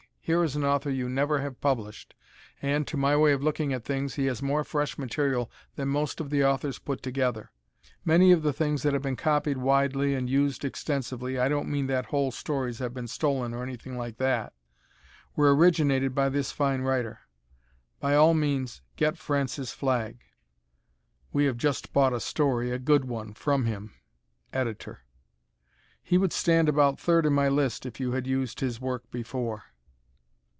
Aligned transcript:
Here 0.23 0.43
is 0.45 0.55
an 0.55 0.63
author 0.63 0.89
you 0.89 1.09
never 1.09 1.39
have 1.39 1.59
published, 1.59 2.13
and, 2.61 2.87
to 2.87 2.95
my 2.95 3.17
way 3.17 3.33
of 3.33 3.43
looking 3.43 3.73
at 3.73 3.83
things, 3.83 4.13
he 4.13 4.27
has 4.27 4.41
more 4.41 4.63
fresh 4.63 4.97
material 4.97 5.51
than 5.75 5.89
most 5.89 6.21
of 6.21 6.29
the 6.29 6.41
authors 6.45 6.79
put 6.79 7.01
together. 7.03 7.51
Many 8.05 8.31
of 8.31 8.41
the 8.41 8.53
things 8.53 8.83
that 8.83 8.93
have 8.93 9.01
been 9.01 9.17
copied 9.17 9.57
widely 9.57 10.13
and 10.13 10.29
used 10.29 10.63
extensively 10.63 11.37
(I 11.37 11.49
don't 11.49 11.67
mean 11.67 11.87
that 11.87 12.05
whole 12.05 12.31
stories 12.31 12.79
have 12.79 12.93
been 12.93 13.09
stolen, 13.09 13.53
or 13.53 13.61
anything 13.61 13.97
like 13.97 14.17
that) 14.19 14.53
were 15.35 15.53
originated 15.53 16.15
by 16.15 16.29
this 16.29 16.51
fine 16.53 16.79
writer. 16.81 17.19
By 17.99 18.15
all 18.15 18.33
means 18.35 18.81
get 18.95 19.17
Francis 19.17 19.73
Flagg. 19.73 20.19
[We 21.33 21.43
have 21.43 21.57
just 21.57 21.91
bought 21.91 22.13
a 22.13 22.21
story 22.21 22.71
a 22.71 22.79
good 22.79 23.03
one 23.03 23.33
from 23.33 23.65
him! 23.65 23.95
Ed]. 24.53 24.85
He 26.01 26.17
would 26.17 26.31
stand 26.31 26.69
about 26.69 27.01
third 27.01 27.25
in 27.25 27.33
my 27.33 27.49
list 27.49 27.85
if 27.85 27.99
you 27.99 28.13
had 28.13 28.27
used 28.27 28.61
his 28.61 28.79
work 28.79 29.09
before. 29.11 29.63